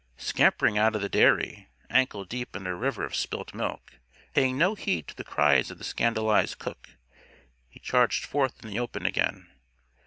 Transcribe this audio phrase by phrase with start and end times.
[0.17, 3.91] Scampering out of the dairy, ankle deep in a river of spilt milk,
[4.23, 6.97] and paying no heed to the cries of the scandalized cook,
[7.69, 9.47] he charged forth in the open again.